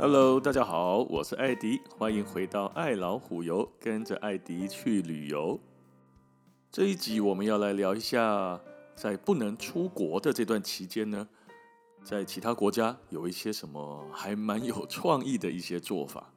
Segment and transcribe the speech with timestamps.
[0.00, 5.58] Hello，大家好，我是艾迪，欢迎回到爱老虎游，跟着艾迪去旅游。
[6.70, 8.60] 这一集我们要来聊一下，
[8.94, 11.26] 在不能出国的这段期间呢，
[12.04, 16.32] 在其他国家有一些什么还蛮有创意的一些做法。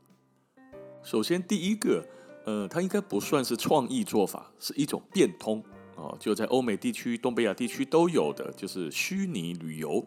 [1.03, 2.03] 首先，第一个，
[2.45, 5.63] 呃，它应该不算是创意做法，是一种变通
[5.97, 10.03] 哦，就在欧美地区、东北亚地区都有的，就是虚拟旅游。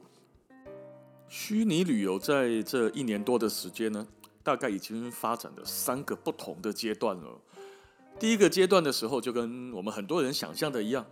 [1.28, 4.06] 虚拟旅游在这一年多的时间呢，
[4.42, 7.40] 大概已经发展了三个不同的阶段了。
[8.20, 11.04] 第一个阶段的时候，就跟我们很多人想象的一样，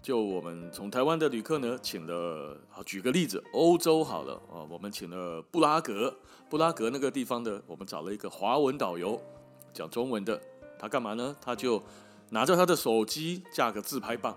[0.00, 6.16] 就我们从台湾的旅客呢，请了，好，举个例子，欧洲好了啊，我们请了布拉格，
[6.48, 9.20] 布拉格那个地方的，我们找了一个华文导游，
[9.72, 10.40] 讲中文的，
[10.78, 11.34] 他干嘛呢？
[11.40, 11.82] 他就
[12.30, 14.36] 拿着他的手机，架个自拍棒，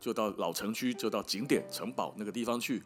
[0.00, 2.82] 就到老城区，就到景点城堡那个地方去。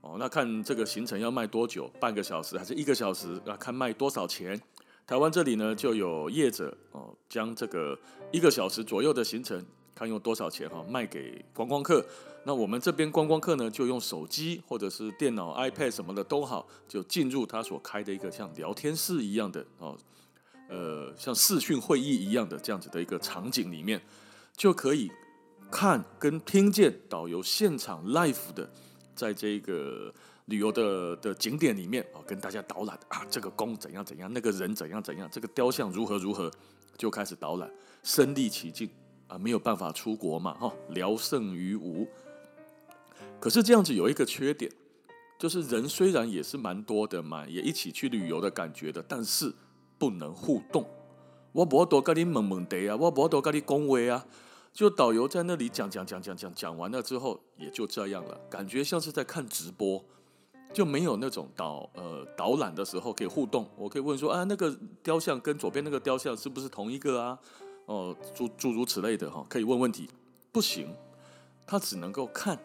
[0.00, 1.90] 哦，那看这个行程要卖多久？
[1.98, 3.40] 半个小时还是一个小时？
[3.44, 4.60] 那看卖多少钱？
[5.06, 7.98] 台湾这里呢，就有业者哦，将这个
[8.30, 12.04] 一个小时左右的行程，看用多少钱哈，卖给观光客。
[12.44, 19.98] 那我们这边观光客呢，就用手机或者是电脑、iPad 什么的都好，就进入他所开的一个像聊天室一样的哦，
[20.68, 24.00] 呃，像视讯会议一样的这样子的一个场景里面，
[24.56, 25.10] 就可以
[25.70, 28.70] 看跟听见导游现场 live 的。
[29.18, 36.48] 在这个旅游的的景点里面啊，跟大家导览啊，这个宫怎样怎样，那个人怎样怎样，这个雕像如何如何，
[36.96, 37.68] 就开始导览，
[38.04, 38.88] 身临其境
[39.26, 42.06] 啊，没有办法出国嘛，哈，聊胜于无。
[43.40, 44.70] 可是这样子有一个缺点，
[45.36, 49.52] 就是人虽然也是蛮多的嘛，也一起去旅游的感觉的，但是
[49.98, 50.88] 不能互动。
[51.50, 54.24] 我不多跟你问问题啊，我不多跟你恭维啊。
[54.72, 60.04] 就导游在那里讲讲讲讲讲讲完了之后，也就这样了，感觉像是在看直播，
[60.72, 63.68] 就没有那种导呃导览的时候可以互动。
[63.76, 67.38] 我可以问说啊，那个雕像跟左边那个雕像是不是同一个啊？
[67.86, 70.08] 哦，诸诸如此类的哈，可以问问题。
[70.52, 70.94] 不行，
[71.66, 72.56] 他只能够看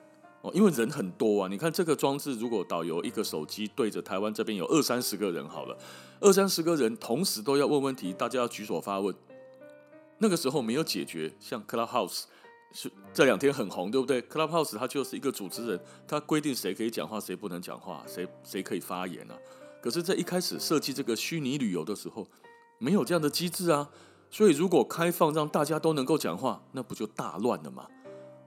[0.42, 1.48] 哦，因为人很多啊。
[1.48, 5.78] 你看这个装置，如果导游一个手机对着台湾这边有二三十个人好了，
[6.20, 9.16] 二三十个人同时都要问问题，大家要举手发问。
[10.24, 12.24] 那个时候没有解决，像 Clubhouse
[12.72, 19.36] 是这两天很红，对不对？Clubhouse 它就是一个主持人，他规定谁可以讲话，谁不能讲话，谁谁可以发言啊。
[19.82, 22.26] 可是，在一开始设计这个虚拟旅游的时候，
[22.78, 23.90] 没有这样的机制啊。
[24.32, 27.86] 所以，如果开放让大家都能够讲话，那不就大乱了吗？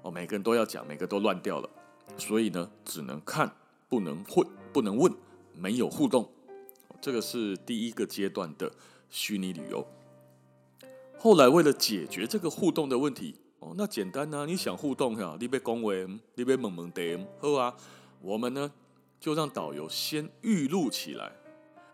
[0.00, 1.68] 哦，每个人都要讲，每个都乱掉了。
[2.16, 3.54] 所以呢，只能看，
[3.86, 5.12] 不能混，不能问，
[5.52, 6.26] 没有互动。
[7.02, 8.72] 这个是第一个阶段的
[9.10, 9.86] 虚拟旅游。
[11.18, 17.02] 后来为了解决这个互动的问题，哦，那简单呐、你想互动哈，你别恭维，你别萌萌哒，
[17.40, 17.74] 好啊，
[18.20, 18.70] 我们呢
[19.18, 21.32] 就让导游先预录起来，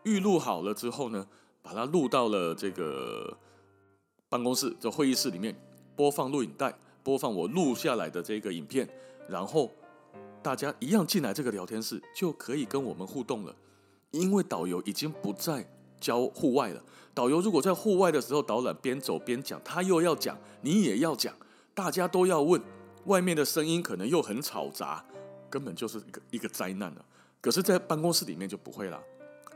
[0.02, 1.26] 预录好了之后呢，
[1.62, 3.34] 把它录到了这个
[4.28, 5.54] 办公室，就会议室里面
[5.96, 8.86] 播放录影带，播放我录下来的这个影片，
[9.28, 9.70] 然后
[10.42, 13.54] 大家一样进来这个聊天室，就可以跟我们互动了，
[14.10, 15.66] 因为导游已经不在。
[16.02, 16.82] 教户外了，
[17.14, 21.32] 导游如果在户外的时候导览，边走边讲，他又要讲，你也要讲，
[21.72, 22.60] 大家都要问，
[23.06, 25.02] 外面的声音可能又很吵杂，
[25.48, 27.04] 根本就是一个一个灾难了。
[27.40, 29.00] 可是，在办公室里面就不会啦，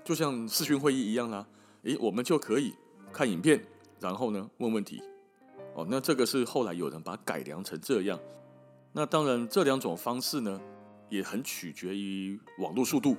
[0.04, 1.46] 就像视讯会议一样啦，
[1.82, 2.72] 诶，我们就可以
[3.12, 3.60] 看影片，
[4.00, 5.02] 然后呢问问题。
[5.74, 8.18] 哦，那这个是后来有人把它改良成这样。
[8.92, 10.58] 那当然，这两种方式呢，
[11.10, 13.14] 也很取决于网络速度。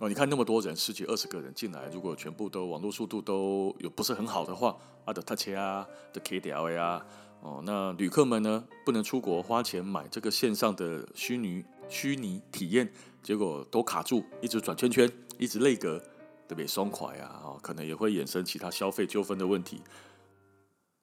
[0.00, 4.74] 哦，你看那么多人，十几二十个人进来，如果全部都网络速度都有不是很好的话，
[5.04, 7.04] 啊的 touch 啊的 K 掉呀，
[7.42, 12.90] 哦，那旅客们呢不能出国花钱买这个线上的虚拟虚拟体验，
[13.22, 15.06] 结果都卡住，一直转圈圈，
[15.36, 16.02] 一直累格，
[16.48, 19.82] 特别松快呀，哦，可能也会衍生其他消费纠纷的问题。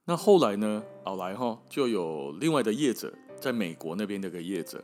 [0.05, 4.83] 那后来呢，后来哈就有另外的业者，在美国那边的一个业者。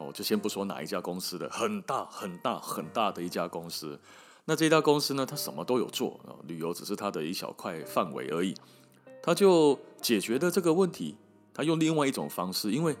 [0.00, 4.00] 哦，就先不说哪一家公司的，很大很大很大的一家公司。
[4.46, 8.54] 那这家公司呢，它什么都有做，旅游只是它的一小块范围而已。
[9.22, 11.14] 它就解决的这个问题，
[11.52, 12.96] 它用另外一种方式，因为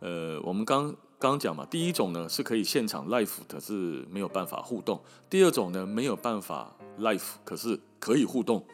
[0.00, 4.96] 呃，我们刚刚讲嘛，第一种呢是可以现场 live，可是没有办法互动；
[5.28, 8.64] 第二种呢没有办法 live，可是可以互动。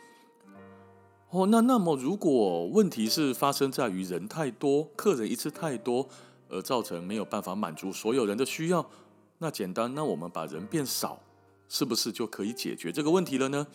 [1.30, 6.08] 哦，那那么如果问题是发生在于人太多，客人一次太多。
[6.48, 8.84] 而造成没有办法满足所有人的需要，
[9.38, 11.20] 那简单，那我们把人变少，
[11.68, 13.66] 是不是就可以解决这个问题了呢？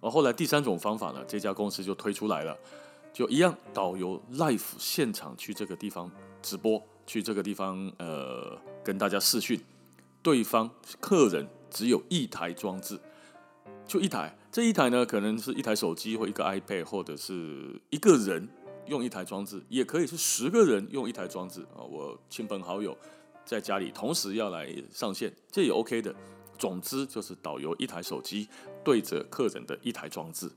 [0.00, 2.56] 而后来第三种方法呢，这家公司就推出来了，
[3.12, 6.10] 就一样，导游 live 现场去这个地方
[6.42, 9.58] 直播，去这个地方呃跟大家视讯，
[10.22, 10.70] 对方
[11.00, 13.00] 客人只有一台装置，
[13.86, 18.46] 就一台，这一台呢，可能是一台手机或一个 iPad，或者是一个人
[18.86, 21.82] 用一台装置，也可以是十个人用一台装置啊。
[21.82, 22.96] 我亲朋好友
[23.44, 26.14] 在家里同时要来上线，这也 OK 的。
[26.56, 28.48] 总之就是导游一台手机
[28.84, 30.48] 对着客人的一台装置，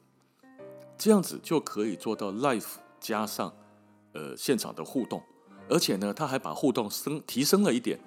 [0.95, 2.67] 这样子就可以做到 live
[2.99, 3.51] 加上
[4.13, 5.21] 呃现场的互动，
[5.67, 7.99] 而且呢，他还把互动升提升了一点。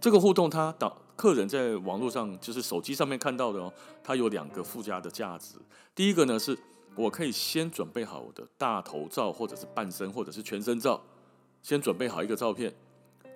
[0.00, 3.72] 这个互动，他导客人在网络上就是手机上面看到的哦，
[4.02, 5.54] 它有两个附加的价值。
[5.94, 6.58] 第一个呢，是
[6.98, 11.00] 我可以先准备好我的大头照，或者是半身，或者是全身照，
[11.62, 12.74] 先准备好一个照片。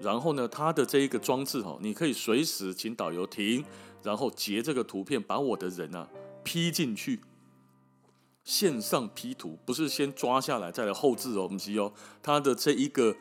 [0.00, 3.64] 然后呢，它的这一个装置哈，你可以随时请导游停，
[4.02, 6.08] 然后截这个图片，把我的人啊
[6.42, 7.20] P 进去，
[8.42, 11.92] 线上 P 图，不是先抓下来再来后置哦，不是哦，
[12.22, 13.16] 它的这一个。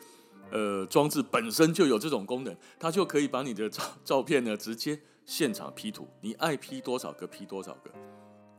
[0.50, 7.90] 呃，装置本身就有这种功能，它就可以把你的照照片呢直接现场 P 图，你爱 P 多少个 P 多少个。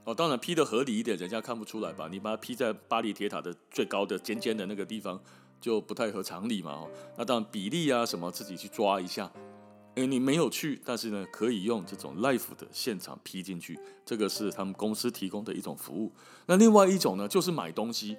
[0.05, 2.09] 哦，当然 P 的合理一点，人家看不出来吧？
[2.11, 5.19] 你把它 P 在巴黎铁塔的最高的尖尖的那个地方，
[5.61, 6.71] 就不太合常理嘛。
[6.71, 9.31] 哦，那当然比例啊什么自己去抓一下。
[9.95, 16.11] 诶，你没有去，但是呢可以用这种 Life 的现场 P 进去，这个是他们公司提供的一种服务。
[16.47, 18.17] 那另外一种呢就是买东西，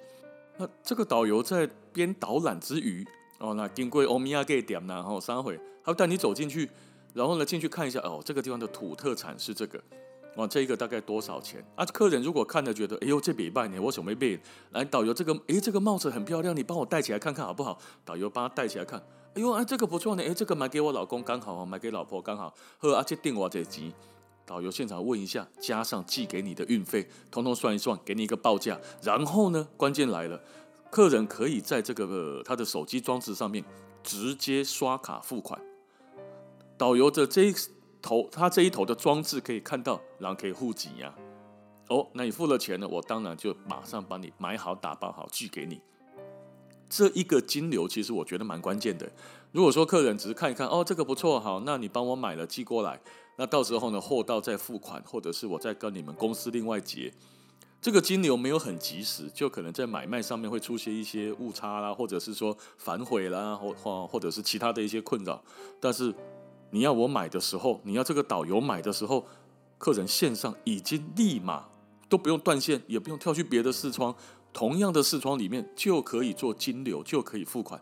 [0.57, 3.05] 那这个导游在边导览之余。
[3.37, 6.69] 哦，那经过欧米亚给点然后三回，他带你走进去，
[7.13, 9.77] 然后呢进去看一下，哦，这个地方的土特产是这个，
[10.35, 11.65] 哦，这个大概多少钱？
[11.75, 14.39] 啊，客人如果看了觉得，哎呦，这别卖呢，我想没变，
[14.71, 17.79] 来导游这个，哎，这个帽子很漂亮，你帮我戴起来看看好不好？
[18.03, 18.99] 导游帮他戴起来看，
[19.33, 23.93] 哎呦，哎，这个不错呢，哎，这个买给我老公刚好，买给老婆刚好，呵，而且定我这集，
[24.45, 30.39] 导游现场问一下，加上寄给你的运费，通通算一算，给你一个报价，然后呢，关键来了。
[30.91, 33.63] 客人可以在这个他的手机装置上面
[34.03, 35.59] 直接刷卡付款，
[36.77, 37.53] 导游的这
[38.05, 41.11] 头，他这一头的装置可以看到，然后可以付钱呀。
[41.89, 42.87] 哦，那你付了钱呢？
[42.87, 45.81] 我当然就马上帮你买好、打包好寄给你。
[46.87, 49.11] 这一个金流其实我觉得蛮关键的。
[49.51, 53.01] 如果说客人只是看一看，哦，这个不错，好，那你帮我买了寄过来，
[53.37, 57.11] 那到时候呢，货到再付款，或者是我再跟你们公司另外结。
[57.81, 65.43] 这个金流没有很及时，就可能在买卖上面会出现一些误差啦，或者是说反悔啦，或或或者是其他的一些困扰。
[65.79, 66.13] 但是
[66.75, 69.25] 你要我买的时候，你要这个导游买的时候，
[69.77, 71.69] 客人线上已经立马
[72.09, 74.13] 都不用断线，也不用跳去别的视窗，
[74.51, 77.81] 同样的视窗里面就可以做金流，就可以付款，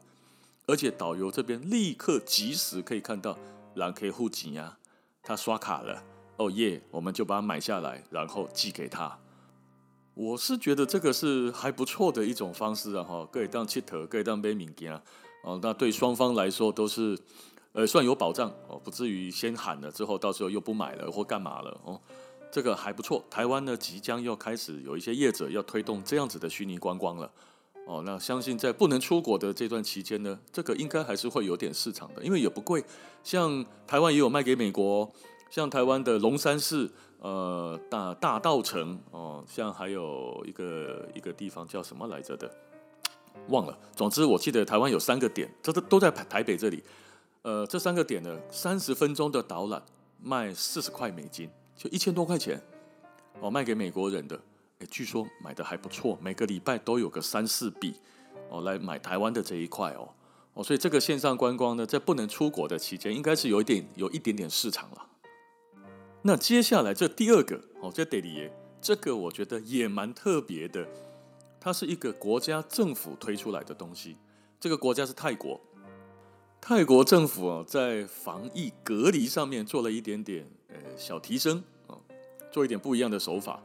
[0.67, 3.35] 而且导游这边立刻及时可以看到，
[3.73, 4.77] 然后可以付钱呀，
[5.23, 6.03] 他刷卡了，
[6.37, 9.17] 哦耶，我们就把它买下来，然后寄给他。
[10.13, 15.01] 我是觉得这个是还不错的一种方式啊，哈，可以当切头，可以当背敏件啊，
[15.45, 17.17] 哦，那对双方来说都是，
[17.73, 21.99] 呃，算有保障哦，不至于先喊了之后，到时候又不买了或干嘛了哦，
[22.51, 23.23] 这个还不错。
[23.29, 27.31] 台湾呢，即将要开始有一些业者要推动这样子的虚拟观光了，
[27.85, 32.83] 哦，那相信在不能出国的这段期间呢，这个应该还是会有点市场的，因为也不贵，
[33.23, 35.11] 像台湾也有卖给美国，
[35.49, 36.91] 像台湾的龙山寺。
[37.23, 42.51] 呃，大大稻城哦，像还有一个一个地方叫什么来着的，
[43.47, 43.79] 忘了。
[43.95, 46.83] 总之，我记得台湾有三个点，这都都在台北这里。
[47.43, 49.83] 呃，这三个点呢，三十分钟的导览
[50.21, 52.61] 卖四十块美金，就一千多块钱
[53.41, 54.39] 哦，卖给美国人的。
[54.79, 57.95] 诶，据说买的还不错，每个礼拜都有个三四笔
[58.49, 60.07] 哦，来买台湾的这一块哦
[60.53, 65.05] 哦，所以这个线上观光呢，在不能出国的期间，应该是有一点有一点点市场了。
[66.21, 70.87] 那接下来这第二个哦，这德里耶，这个我觉得也蛮特别的，
[71.59, 74.15] 它是一个国家政府推出来的东西。
[74.61, 75.59] 这个国家是泰国，
[76.65, 81.99] 泰国政府啊，在防疫隔离上面做了一点点呃小提升啊，
[82.53, 83.61] 做一点不一样的手法。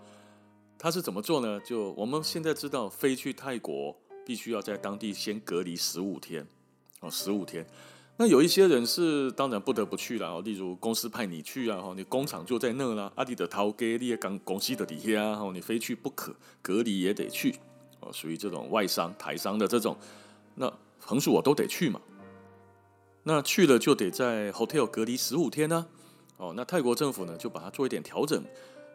[0.76, 1.60] 它是怎么做呢？
[1.60, 6.44] 就我们现在知道，飞去泰国必须要在当地先隔离十五天
[6.98, 7.64] 哦，十五天。
[8.16, 17.54] 那有一些人是当然不得不去了，例如公司派你去啊，你工厂就在那啦，阿里的陶给你也刚公司的底下啊，你非去不可，隔离也得去，
[18.00, 19.96] 哦，属于这种外商台商的这种，
[20.56, 22.00] 那横竖我都得去嘛，
[23.28, 25.86] 那去了就得在 hotel 隔离十五天呢，
[26.38, 28.42] 哦，那泰国政府呢就把它做一点调整，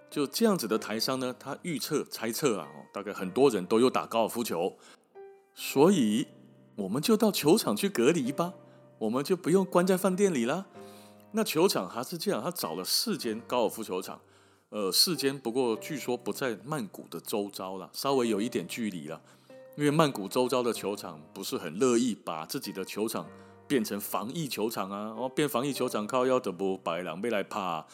[0.10, 4.76] 就这样子的台商呢，他预测猜测啊，大概很多人都有打高尔夫球，
[5.54, 6.26] 所以
[6.76, 8.56] 我们就到球场去隔离吧。
[8.98, 10.66] 我们就不用关在饭店里了。
[11.34, 14.20] 那球场还是这样，他找了四间高尔夫球场，
[14.70, 19.22] 呃，四间不过据说不在曼谷的周遭了，稍微有一点距离了。
[19.78, 23.28] 因为曼谷周遭的球场不是很乐意把自己的球场
[23.68, 27.86] 变成防疫球场啊，哦，变防疫球场靠腰的不白狼被来怕。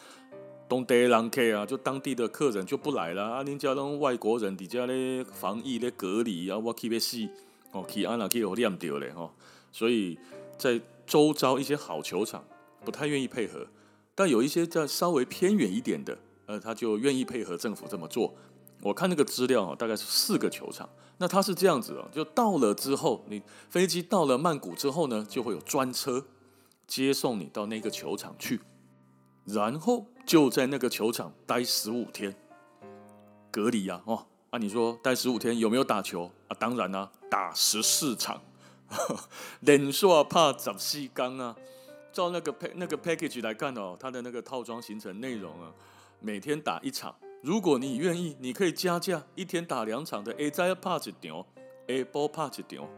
[0.68, 3.42] 当地人客啊，就当地的客人就不来了啊！
[3.42, 7.28] 恁家拢外国人伫遮咧防疫咧隔离啊，我去要死
[7.72, 9.32] 哦，去安那去有念着咧吼，
[9.72, 10.16] 所以
[10.56, 12.44] 在周遭一些好球场
[12.84, 13.66] 不太愿意配合，
[14.14, 18.32] 但有一些在稍微偏远一点的，呃，他就愿意配合政府这么做。
[18.82, 20.88] 我看那个资料啊，大概是四个球场。
[21.18, 26.24] 那他是这样子哦，就到了之后，你飞机到了曼谷之后呢，就会有专车
[26.86, 28.58] 接送你到那个球场去，
[29.44, 32.34] 然后就在那个球场待十五天
[33.50, 34.00] 隔离啊。
[34.06, 36.56] 哦，啊，你说待十五天有没有打球啊？
[36.58, 38.40] 当然啦，打十四场，
[39.60, 41.54] 连续拍十四天啊。
[42.12, 45.70] 照那个配那个 package 来看哦，他的那个套装行程内容啊，
[46.18, 47.14] 每天打一场。
[47.42, 50.30] 如果你愿意，你可以加价，一天打两场的。
[50.34, 51.46] A 再拍一场
[51.86, 52.88] ，A 波拍一场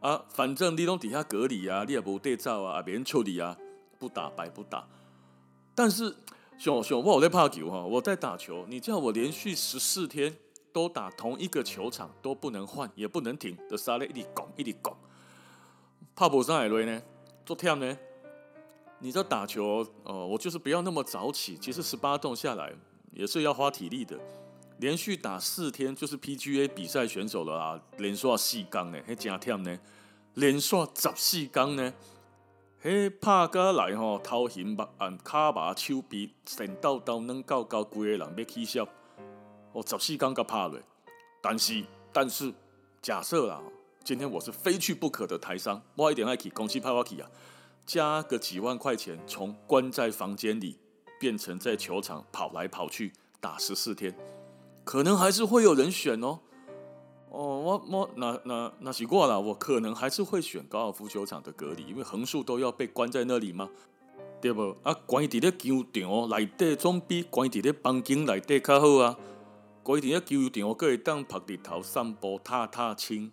[0.00, 3.54] 啊，反正你拢底下隔离啊，你也无对照啊，也免处理啊，
[3.98, 4.88] 不打白不打。
[5.74, 6.16] 但是，
[6.56, 10.34] 像像我在拍球哈，我在打球，你叫我连续十四天
[10.72, 14.96] 都打同一个球场，都不能换，也不能停，就沙咧一直拱一直拱，
[16.14, 17.02] 怕不上海瑞呢，
[17.44, 17.98] 做跳呢？
[19.00, 22.72] 你在打球哦，我就是不要那么早起，其实十八洞下来。
[23.16, 24.14] 也是要花体力的，
[24.78, 29.78] 连续打四天就是 PGA 比赛选手了啊，连刷四缸呢，还加忝呢，
[30.34, 31.94] 连刷十四缸呢，
[32.78, 38.86] 嘿，拍过来吼，头型目按卡麻手臂，神叨叨能搞搞规个人要起笑，
[39.72, 40.78] 哦，十四缸个拍了，
[41.40, 41.82] 但是
[42.12, 42.52] 但是
[43.00, 43.62] 假设啦，
[44.04, 47.30] 今天我是非去不可的台商，我一定爱去公司派我去啊，
[47.86, 50.76] 加个几万块钱，从关在房间里。
[51.18, 54.14] 变成在球场跑来跑去打十四天，
[54.84, 56.40] 可能还是会有人选哦。
[57.30, 63.68] 哦，我我那那那习惯了，我可能还是会选高尔夫球场的隔离，因为横竖都要被关在那里嘛，
[64.40, 64.76] 对不？
[64.82, 69.18] 啊，关伫咧球场内底总比关伫咧房间内底较好啊。
[69.82, 73.30] 关伫咧球场可会当曝日头散步、踏踏青、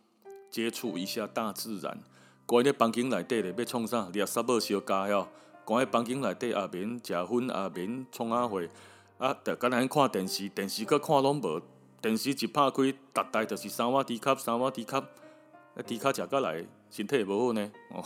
[0.50, 1.98] 接触一下大自然。
[2.46, 4.10] 关在咧房间内底咧要创啥？
[4.12, 5.28] 猎杀无小家哟。
[5.66, 8.70] 关喺房间内底，也免食薰，也免创啊会，
[9.18, 11.62] 啊，就干咱看电视，电视阁看拢无，
[12.02, 17.72] 电视一拍开，逐台就是三瓦低卡，三瓦低卡，啊，低卡食过来，身体也无好呢。
[17.92, 18.04] 哦，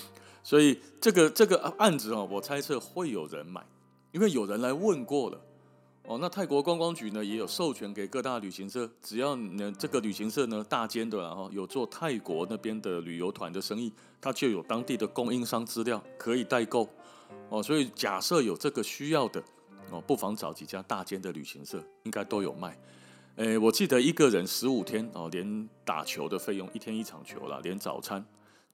[0.42, 3.64] 所以这个这个案子哦，我猜测会有人买，
[4.12, 5.40] 因为有人来问过了。
[6.04, 16.88] 哦，那泰国观光局呢也有授权给各大旅行社，只要呢这个旅行社呢大间的，然后有做泰国那边的旅游团的生意，它就有当地的供应商资料可以代购。
[17.48, 19.42] 哦，所以假设有这个需要的，
[19.90, 22.78] 哦，不妨找几家大间的旅行社，应该都有卖。
[23.36, 28.24] 诶，我记得一个人十五天哦，连打球的费用，一天一场球啦，连早餐，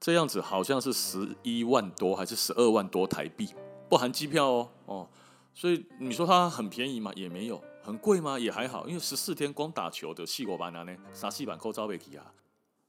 [0.01, 3.49] 这样子好像是十一万多还是十二万多台币，
[3.89, 5.09] 不含机票哦，哦。
[5.53, 7.13] 所以你说它很便宜吗？
[7.15, 7.63] 也没有。
[7.83, 8.39] 很贵吗？
[8.39, 8.89] 也还好。
[8.89, 12.33] 因为十四天光打球的细果班呢，啥细板扣招贝奇啊。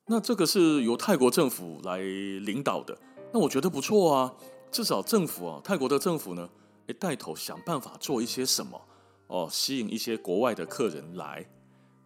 [0.07, 2.98] 那这个是由泰国政府来领导的，
[3.34, 4.34] 那我觉得不错啊。
[4.72, 6.50] 至少政府啊，泰国的政府呢，
[6.88, 8.79] 诶，带头想办法做一些什么
[9.27, 11.45] 哦，吸引一些国外的客人来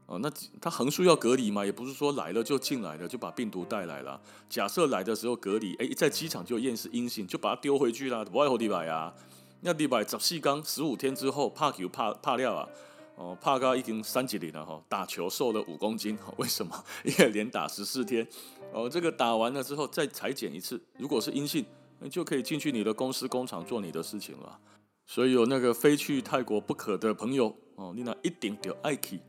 [0.06, 0.20] 哦。
[0.20, 4.22] 那他横竖要隔离嘛，也不是说来了就进来了，就把病毒带来了。
[4.48, 9.13] 假设来的时候隔离，诶，在机场就验是阴性，就把他丢回去了，不爱好地来啊。
[9.62, 12.70] 那礼拜十四天十五天之后，怕球拍拍了啊，
[13.16, 16.82] 哦，拍到已经三级零了哈，打球瘦了五公斤，为什么？
[17.04, 18.25] 因为连打十四天，
[18.72, 21.66] 哦，这个打完了之后再裁剪一次，如果是阴性，
[22.00, 24.60] 你就可以进去你的公司工厂做你的事情了。
[25.06, 29.20] 所以有那个非去泰国不可的朋友，哦，你那一定要爱去，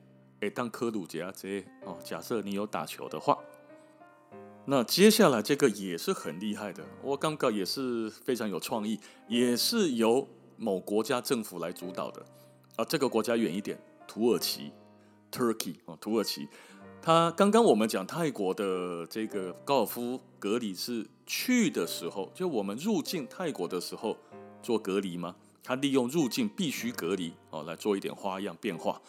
[0.40, 3.38] 哎，当科鲁杰这哦，假设你有打球的话。
[4.66, 12.24] 那接下来这个也是很厉害的，我刚刚也是非常有创意，也是由某国家政府来主导的
[12.76, 12.84] 啊。
[12.84, 14.70] 这个国家远一点，土耳其
[15.32, 16.46] （Turkey） 哦，土耳其。
[17.02, 24.14] 他刚刚我们讲泰国的这个高尔夫隔离是去的时候，就我们入境泰国的时候
[24.62, 25.35] 做隔离吗？
[25.62, 29.00] 他利用入境必须隔离哦来做一点花样变化。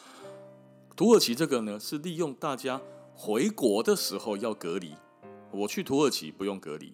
[0.96, 2.80] 土耳其这个呢是利用大家
[3.14, 4.94] 回国的时候要隔离。
[5.52, 6.94] 我去土耳其不用隔离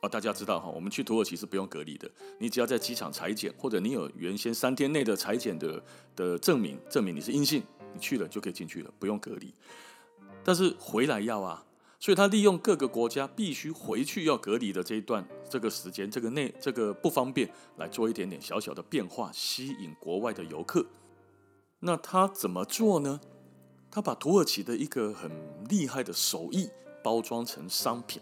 [0.00, 2.10] 啊，大家知道哈，我们去土耳其是不用隔离的。
[2.38, 5.82] 你只要在机场裁剪，或者你有原先三天内的裁剪的
[6.16, 7.62] 的证明，证明你是阴性，
[7.92, 9.52] 你去了就可以进去了，不用隔离。
[10.48, 11.62] 但是回来要啊，
[12.00, 20.86] 所以他利用各个国家必须回去要隔离的这一段这个时间，这个内这个不方便来做一点点小小的变化，吸引国外的游客。
[21.80, 23.20] 那他怎么做呢？
[23.90, 25.30] 他把土耳其的一个很
[25.68, 26.70] 厉害的手艺。
[27.00, 28.20] 包装成商品，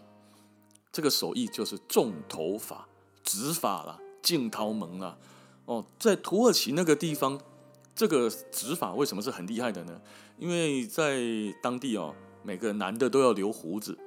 [0.93, 2.87] 这个手艺就是种头发、
[3.23, 5.17] 植发啦、净头门啦。
[5.65, 7.41] 哦，在土耳其那个地方，
[7.95, 10.01] 这个植发为什么是很厉害的呢？
[10.39, 11.21] 因为在
[11.63, 13.99] 当地哦，每个男的都要留胡子，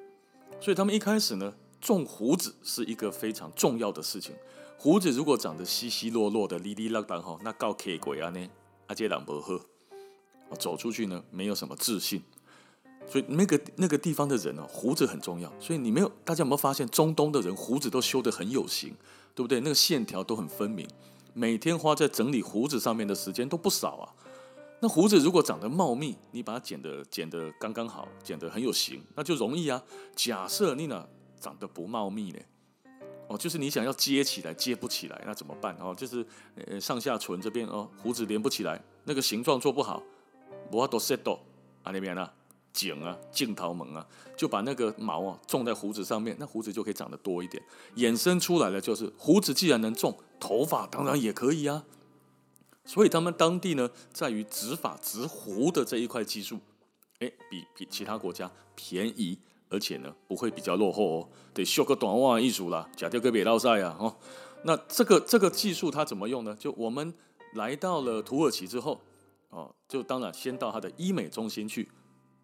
[0.60, 4.36] 所以他们一开始呢，种胡子是一个非常重要的事情。
[4.78, 8.48] 胡子如果长得稀稀落落的、哩哩啦啦哈，那告 K 鬼啊呢，
[8.88, 9.60] 阿杰朗伯赫，
[10.58, 12.22] 走出去呢，没有什么自信。
[13.08, 15.52] 所以那个那个地方的人哦，胡子很重要。
[15.60, 18.96] 所以你没有，大家有没有发现，中东的人胡子都修得很有型，
[19.34, 19.60] 对不对？
[19.62, 20.88] 那个线条都很分明。
[21.34, 24.14] 每天花在整理胡子上面的时间都不少啊。
[24.82, 29.84] 那胡子如果长得茂密，你把它剪得剪得刚刚好，剪得很有型，那就容易啊。
[30.16, 31.06] 假设你呢
[31.40, 32.40] 长得不茂密呢，
[33.28, 35.76] 哦，就是你想要接起来接不起来，那怎么办？
[35.82, 40.02] 哦，就是呃上下唇这边哦胡子连不起来，那个形状做不好，
[40.72, 41.34] 我都 set 到
[41.84, 42.34] 啊那边啊，
[42.72, 44.08] 剪啊镜头门啊，
[44.38, 47.62] 就把那个毛啊种在胡子上面，那胡子就可以长得多一点。
[47.98, 50.18] 衍生出来的就是胡子既然能种。
[50.42, 51.84] 头发当然也可以啊，
[52.90, 56.58] 所以他们当地呢，在于植发植胡的这一块技术，
[57.20, 59.38] 哎，比比其他国家便宜，
[59.70, 61.30] 而且呢不会比较落后哦。
[61.54, 64.16] 得修个短袜艺术啦，假掉个别道赛啊哦。
[64.64, 66.58] 那这个这个技术它怎么用呢？
[66.60, 67.14] 就我们
[67.54, 69.00] 来到了土耳其之后
[69.50, 71.88] 哦，就当然先到它的医美中心去，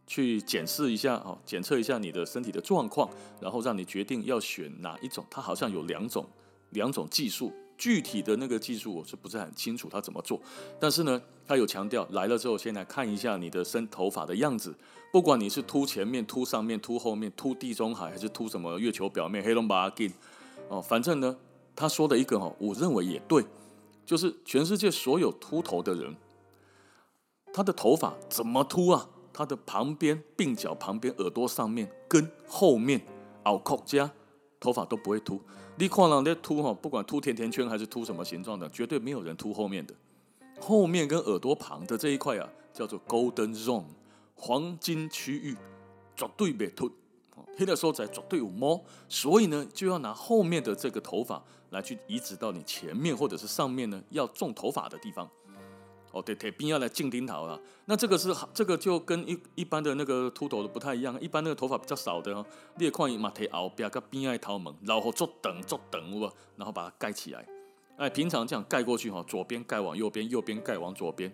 [0.05, 3.09] 去检视一下哦，检测一下你的身体的状况，
[3.41, 5.25] 然后让你决定要选哪一种。
[5.27, 6.23] 它好像有两种
[6.69, 7.51] 两种技术。
[7.77, 10.39] 具体的那个技术我是不是很清楚他怎么做，
[10.79, 14.73] 但是呢，他有强调来了之后先来看一下你的生头发的样子，
[15.11, 20.11] 不管你是秃前面、秃上面、秃后面、秃地中海还是秃什么月球表面、黑龙巴金
[20.69, 21.37] 哦，反正呢，
[21.75, 23.43] 他说的一个哦，我认为也对，
[24.05, 26.15] 就是全世界所有秃头的人，
[27.53, 29.09] 他的头发怎么秃啊？
[29.37, 33.05] 他的旁边、鬓角旁边、耳朵上面跟后面、
[33.43, 34.09] 凹口家
[34.61, 35.41] 头发都不会秃。
[35.77, 39.93] 你看人在秃哈，不管秃甜甜圈还是秃什么形状的，绝对没有人秃后面的。
[40.57, 43.83] 后面跟耳朵旁的这一块啊，叫做 Golden Zone
[44.35, 45.57] 黄金区域，
[46.15, 46.89] 绝对别秃。
[47.57, 55.29] 黑的时候才绝对有毛，所以呢，就要拿后面的这个头发来去移植到你前面或者是上面呢要种头发的地方。
[56.15, 57.59] 哦，对，铁边要来进顶头了。
[57.87, 61.19] 那这个是这个就跟一一般的那个秃头的不太一样。
[61.19, 62.45] 一般那个头发比较少的哦，
[62.77, 67.45] 你也看伊嘛，铁后边个边爱头毛，然后做等做等，然后把它盖起来。
[67.97, 71.29] 哎，平常这样盖过去哈，左边盖往右边，右边盖往左边。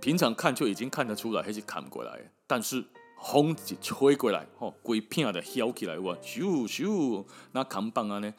[0.00, 2.30] 平常看就已经看得出来，还是看不过来。
[2.46, 2.84] 但是
[3.20, 8.32] 风一吹过来，吼，规片的飘起来哇，咻咻，那扛棒啊呢？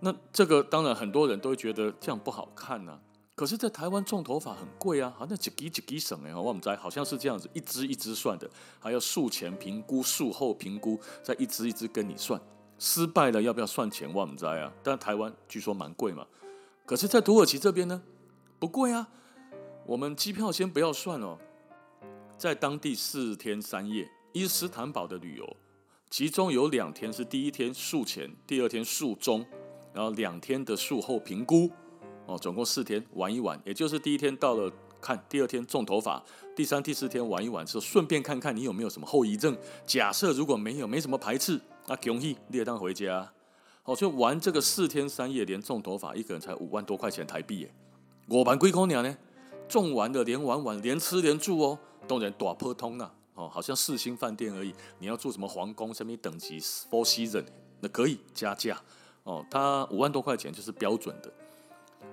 [0.00, 2.98] 那这个当然很多人都会觉得这样不好看呐、
[3.40, 8.46] 可是，在台湾种头发很贵啊，好像几几几省哎，我们在好像是这样子，一支一支算的，
[8.78, 12.38] 还要术前评估、术后评估，再一支一支跟你算，
[12.78, 14.12] 失败了要不要算钱？
[14.12, 16.26] 我们在啊，但台湾据说蛮贵嘛。
[16.84, 18.02] 可是，在土耳其这边呢，
[18.58, 19.08] 不贵啊。
[19.86, 21.38] 我们机票先不要算哦，
[22.36, 25.56] 在当地四天三夜伊斯坦堡的旅游，
[26.10, 29.46] 其中有两天是第一天术前，第二天术中，
[29.94, 31.70] 然后两天的术后评估。
[32.30, 36.22] 哦，总共四天玩一玩，也就是第一天到了看，第二天种头发，
[36.54, 39.56] 第三、第四天玩一玩之后，顺便看看你有没有什么后遗症。
[39.84, 43.32] 假设如果没有，没什么排斥，那恭喜你也当回家。
[43.82, 47.74] 好，就玩这个四天三夜，连种头发一个人才五万多块钱台币耶。
[48.28, 49.18] 我办龟空鸟呢，
[49.68, 54.72] 种完的连玩玩，连吃连住哦，当然大破通了哦，好像四星饭店而已。
[55.00, 57.46] 你要住什么皇宫，什么等级 Four Seasons，
[57.80, 58.80] 那可以加价
[59.24, 59.44] 哦。
[59.50, 61.32] 它五万多块钱就是标准的。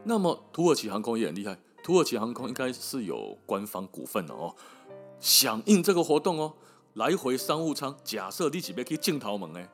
[0.04, 4.56] 那么土耳其航空也很厉害，土耳其航空应该是有官方股份的哦，
[5.20, 6.54] 响应这个活动哦，
[6.94, 9.70] 来回商务舱，假设你准备去进桃门哎，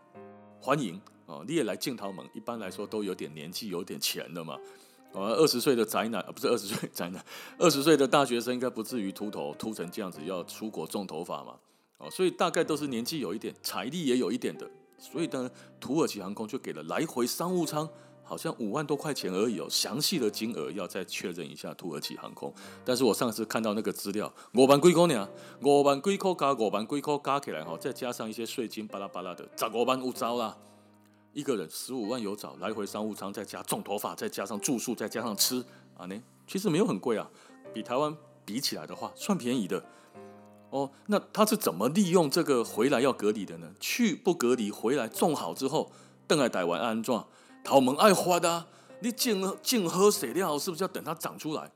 [0.59, 4.57] 欢迎哦，你也来进桃门，一般来说都有点年纪、有点钱的嘛，
[5.11, 7.23] 呃，二十岁的宅男啊，不是二十岁宅男，
[7.59, 11.55] 二十岁的大学生应该不至于秃头秃成这样子，要出国种头发嘛，
[11.99, 17.87] 哦，所以大概都是年纪有一点，财力也有一点的，所以呢，土耳其航空就给了来回商务舱。
[18.23, 22.51] 好像五万多块钱而已哦，详细的金额要再确认一下土耳其航空。
[22.85, 25.29] 但是我上次看到那个资料，五万几块呢，
[25.61, 30.57] 五万几块加五万几块加起来哈，再加上一些税金巴拉巴拉的，十五万有找啦。
[31.33, 35.63] 一个人十五万有找，来回商务舱再加种头发，再加上住宿，再加上吃
[35.97, 37.29] 啊呢，其实没有很贵啊，
[37.73, 39.83] 比台湾比起来的话算便宜的。
[40.69, 43.73] 哦，那他是怎么利用这个回来要隔离的呢？
[43.79, 45.91] 去不隔离，回来种好之后，
[46.25, 47.27] 等来台湾安装。
[47.63, 48.67] 头毛爱花的、啊，
[48.99, 51.71] 你净净喝水料是不是要等它长出来？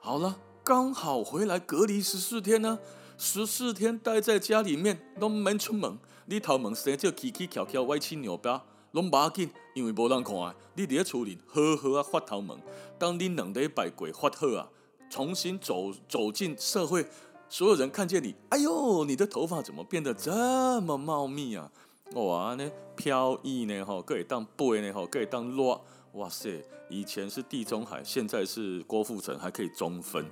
[0.00, 10.34] 好了，刚好回来隔离十四天呢、啊，十四天待在家里面都没出门，你头毛生就起起翘翘歪七扭八，拢无要紧，因为无人看。
[10.74, 12.56] 你伫咧厝里好好啊发头毛，
[12.98, 14.68] 当你两礼拜过发好啊，
[15.08, 17.06] 重新走走进社会，
[17.48, 21.70] 所有人看见你，哎呦，你的头发怎么变得这么茂密啊？
[22.12, 25.84] 哇，呢飘逸呢，吼，可以当背呢，吼，可以当落。
[26.12, 30.24] 哇塞，以前是地中海，现在是郭富城，还可以中分，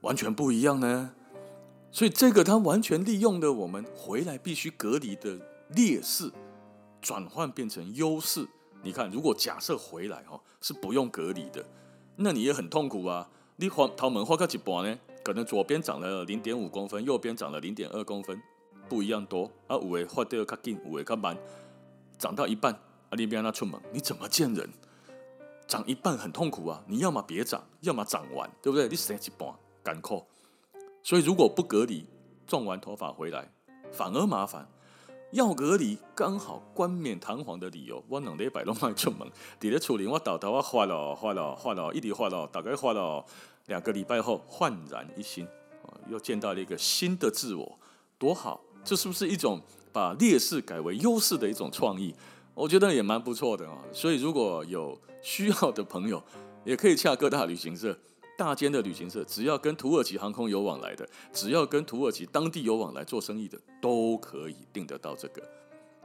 [0.00, 1.14] 完全不一样呢。
[1.92, 6.32] 所以这个他完全利用了我们回来必须隔离的劣势，
[7.00, 8.48] 转换变成优势。
[8.82, 11.64] 你看，如果假设回来哈是不用隔离的，
[12.16, 13.30] 那你也很痛苦啊。
[13.56, 18.42] 你花桃门花个一半呢，可能左边长了零点五公分，右边长了零点二公分，
[18.92, 19.76] 不一样多啊。
[19.76, 21.34] 有的发得较紧，有的较慢，
[22.18, 22.78] 长到一半。
[23.08, 23.12] 啊！
[23.14, 24.66] 你别让他出门，你怎么见人？
[25.68, 26.82] 长一半很痛苦啊！
[26.86, 28.88] 你要么别长，要么长完，对不对？
[28.88, 30.26] 你生一半，赶扣。
[31.02, 32.06] 所以如果不隔离，
[32.46, 33.50] 种完头发回来
[33.90, 34.66] 反而麻烦。
[35.32, 39.28] 要隔离，刚好冠冕堂皇的理由，我两礼拜拢爱出门。
[39.60, 43.22] 伫咧厝里，我倒头我发了发了发了，一直发了，大概发了
[43.66, 45.46] 两个礼拜后，焕然一新，
[46.08, 47.78] 又见到了一个新的自我，
[48.18, 48.62] 多好！
[48.84, 49.60] 这是不是一种
[49.92, 52.14] 把劣势改为优势的一种创意？
[52.54, 56.22] 我觉得也蛮不错的啊，所以如果有需要的朋友，
[56.64, 57.96] 也可以洽各大旅行社、
[58.36, 65.42] 大间的旅行社，只要跟土耳其航空有往来的，只要跟土耳其当地有往来做生意的，都可以订得到这个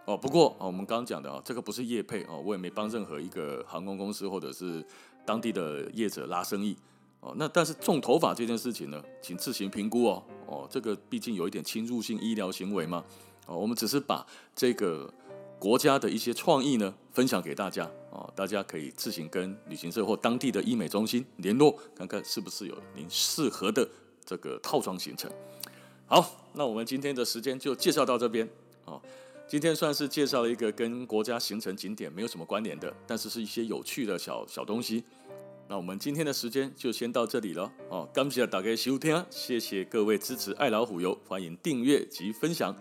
[0.05, 0.15] 哦。
[0.15, 4.81] 不过啊我们刚刚讲的啊，这个不是业配哦，我也没帮任何一个航空公司或者是
[5.25, 6.77] 当地的业者拉生意
[7.19, 7.33] 哦。
[7.37, 10.23] 那但是种头发这件事情呢，请自行评估哦。
[10.47, 13.05] 哦，这个毕竟有一点侵入性医疗行为嘛。
[13.45, 15.13] 哦，我们只是把这个。
[15.59, 23.89] 国家的一些创意呢，分享给大家哦，大家可以自行跟旅行社或当地的医美中心联络，看看是不是有您适合的
[24.23, 25.31] 这个套装行程。
[26.05, 28.47] 好，那我们今天的时间就介绍到这边
[28.85, 29.01] 哦。
[29.47, 35.03] 今天算是介绍了一个跟国家行程景点没有什么关联的，但是是一些有趣的小小东西。
[35.69, 38.07] 那我们今天的时间就先到这里了哦。
[38.13, 42.75] 感谢大家收听，谢谢各位支持爱老虎油，欢迎订阅及分享。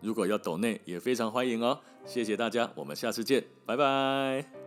[0.00, 4.61] 如果要抖内也非常欢迎哦，谢谢大家，我们下次见，拜拜。